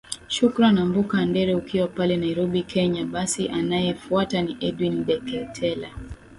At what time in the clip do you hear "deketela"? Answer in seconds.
5.05-5.89